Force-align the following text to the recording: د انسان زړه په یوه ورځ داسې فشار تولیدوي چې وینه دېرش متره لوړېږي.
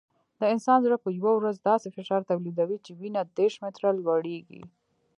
د 0.39 0.41
انسان 0.53 0.77
زړه 0.85 0.97
په 1.03 1.09
یوه 1.19 1.31
ورځ 1.39 1.55
داسې 1.69 1.87
فشار 1.95 2.21
تولیدوي 2.29 2.77
چې 2.85 2.91
وینه 2.99 3.21
دېرش 3.37 3.55
متره 3.63 3.89
لوړېږي. 3.97 4.63